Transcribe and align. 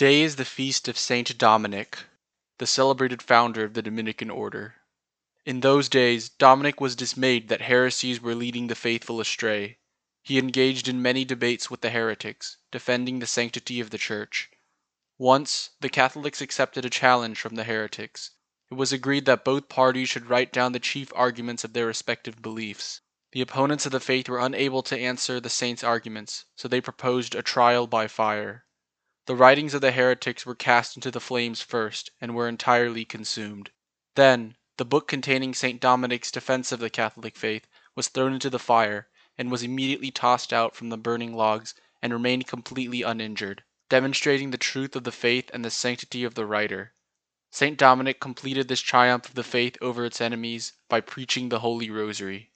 Today 0.00 0.22
is 0.22 0.36
the 0.36 0.46
feast 0.46 0.88
of 0.88 0.96
Saint 0.96 1.36
Dominic, 1.36 2.04
the 2.56 2.66
celebrated 2.66 3.20
founder 3.20 3.64
of 3.64 3.74
the 3.74 3.82
Dominican 3.82 4.30
order. 4.30 4.76
In 5.44 5.60
those 5.60 5.90
days 5.90 6.30
Dominic 6.30 6.80
was 6.80 6.96
dismayed 6.96 7.48
that 7.48 7.60
heresies 7.60 8.18
were 8.18 8.34
leading 8.34 8.68
the 8.68 8.74
faithful 8.74 9.20
astray. 9.20 9.76
He 10.22 10.38
engaged 10.38 10.88
in 10.88 11.02
many 11.02 11.26
debates 11.26 11.70
with 11.70 11.82
the 11.82 11.90
heretics, 11.90 12.56
defending 12.70 13.18
the 13.18 13.26
sanctity 13.26 13.78
of 13.78 13.90
the 13.90 13.98
Church. 13.98 14.48
Once, 15.18 15.68
the 15.80 15.90
Catholics 15.90 16.40
accepted 16.40 16.86
a 16.86 16.88
challenge 16.88 17.38
from 17.38 17.56
the 17.56 17.64
heretics. 17.64 18.30
It 18.70 18.76
was 18.76 18.94
agreed 18.94 19.26
that 19.26 19.44
both 19.44 19.68
parties 19.68 20.08
should 20.08 20.30
write 20.30 20.50
down 20.50 20.72
the 20.72 20.80
chief 20.80 21.12
arguments 21.14 21.62
of 21.62 21.74
their 21.74 21.84
respective 21.84 22.40
beliefs. 22.40 23.02
The 23.32 23.42
opponents 23.42 23.84
of 23.84 23.92
the 23.92 24.00
faith 24.00 24.30
were 24.30 24.40
unable 24.40 24.82
to 24.84 24.98
answer 24.98 25.40
the 25.40 25.50
saint's 25.50 25.84
arguments, 25.84 26.46
so 26.56 26.68
they 26.68 26.80
proposed 26.80 27.34
a 27.34 27.42
trial 27.42 27.86
by 27.86 28.08
fire. 28.08 28.64
The 29.26 29.36
writings 29.36 29.74
of 29.74 29.82
the 29.82 29.92
heretics 29.92 30.46
were 30.46 30.54
cast 30.54 30.96
into 30.96 31.10
the 31.10 31.20
flames 31.20 31.60
first, 31.60 32.10
and 32.22 32.34
were 32.34 32.48
entirely 32.48 33.04
consumed. 33.04 33.70
Then, 34.14 34.56
the 34.78 34.86
book 34.86 35.08
containing 35.08 35.52
St. 35.52 35.78
Dominic's 35.78 36.30
defense 36.30 36.72
of 36.72 36.80
the 36.80 36.88
Catholic 36.88 37.36
faith 37.36 37.66
was 37.94 38.08
thrown 38.08 38.32
into 38.32 38.48
the 38.48 38.58
fire, 38.58 39.10
and 39.36 39.50
was 39.50 39.62
immediately 39.62 40.10
tossed 40.10 40.54
out 40.54 40.74
from 40.74 40.88
the 40.88 40.96
burning 40.96 41.34
logs 41.34 41.74
and 42.00 42.14
remained 42.14 42.46
completely 42.46 43.02
uninjured, 43.02 43.62
demonstrating 43.90 44.52
the 44.52 44.56
truth 44.56 44.96
of 44.96 45.04
the 45.04 45.12
faith 45.12 45.50
and 45.52 45.62
the 45.66 45.70
sanctity 45.70 46.24
of 46.24 46.34
the 46.34 46.46
writer. 46.46 46.94
St. 47.50 47.76
Dominic 47.76 48.20
completed 48.20 48.68
this 48.68 48.80
triumph 48.80 49.28
of 49.28 49.34
the 49.34 49.44
faith 49.44 49.76
over 49.82 50.06
its 50.06 50.22
enemies 50.22 50.72
by 50.88 51.02
preaching 51.02 51.50
the 51.50 51.58
Holy 51.58 51.90
Rosary. 51.90 52.49